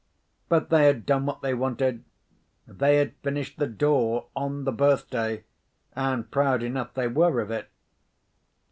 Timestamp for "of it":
7.39-7.69